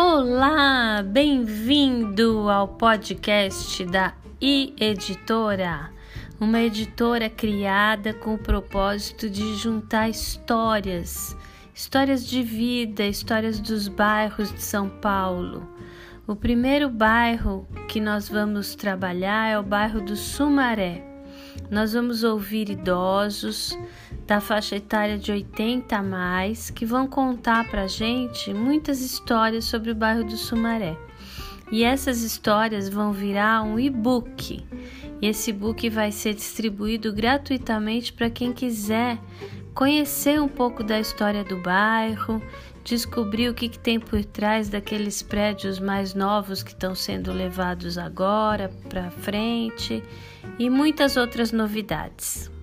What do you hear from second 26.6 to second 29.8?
que vão contar para gente muitas histórias